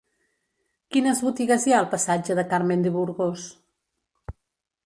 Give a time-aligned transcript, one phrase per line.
[0.95, 3.47] Quines botigues hi ha al passatge de Carmen de Burgos?